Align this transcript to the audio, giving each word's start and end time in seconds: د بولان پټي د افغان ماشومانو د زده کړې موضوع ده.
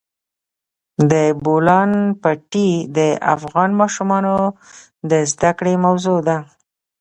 د 1.11 1.13
بولان 1.43 1.91
پټي 2.21 2.71
د 2.97 2.99
افغان 3.35 3.69
ماشومانو 3.81 4.35
د 5.09 5.11
زده 5.31 5.51
کړې 5.59 5.73
موضوع 5.85 6.19
ده. 6.27 6.37